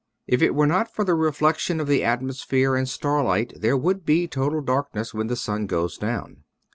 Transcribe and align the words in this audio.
If 0.25 0.41
it 0.41 0.55
were 0.55 0.65
not 0.65 0.91
for 0.91 1.05
the 1.05 1.13
reflection 1.13 1.79
of 1.79 1.85
the 1.85 2.03
atmosphere 2.03 2.75
and 2.75 2.89
starlight 2.89 3.53
there 3.57 3.77
would 3.77 4.03
be 4.03 4.27
total 4.27 4.61
darkness 4.61 5.13
when 5.13 5.27
the 5.27 5.35
sun 5.35 5.67
goes 5.67 5.95
down. 5.95 6.37